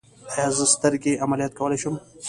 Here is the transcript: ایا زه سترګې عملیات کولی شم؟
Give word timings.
ایا 0.35 0.47
زه 0.57 0.65
سترګې 0.75 1.21
عملیات 1.23 1.53
کولی 1.59 1.77
شم؟ 1.81 1.95